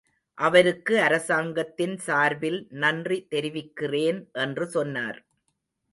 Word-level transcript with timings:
அவருக்கு 0.37 1.01
அரசாங்கத்தின் 1.01 1.93
சார்பில் 1.97 2.59
நன்றி 2.77 3.19
தெரிவிக்கிறேன் 3.29 4.21
என்று 4.39 4.67
சொன்னார். 4.69 5.21